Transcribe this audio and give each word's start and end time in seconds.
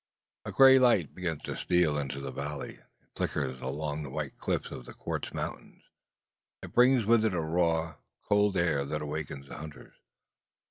A 0.45 0.51
grey 0.51 0.79
light 0.79 1.13
begins 1.13 1.43
to 1.43 1.55
steal 1.55 1.95
into 1.95 2.19
the 2.21 2.31
valley. 2.31 2.77
It 3.01 3.09
flickers 3.15 3.61
along 3.61 4.01
the 4.01 4.09
white 4.09 4.35
cliffs 4.35 4.71
of 4.71 4.85
the 4.87 4.95
quartz 4.95 5.31
mountain. 5.31 5.83
It 6.63 6.73
brings 6.73 7.05
with 7.05 7.23
it 7.23 7.35
a 7.35 7.39
raw, 7.41 7.97
cold 8.23 8.57
air 8.57 8.83
that 8.83 9.03
awakens 9.03 9.47
the 9.47 9.57
hunters. 9.59 9.93